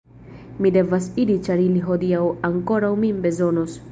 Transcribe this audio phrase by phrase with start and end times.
[0.65, 3.77] Mi devas iri ĉar ili hodiaŭ ankoraŭ min bezonos.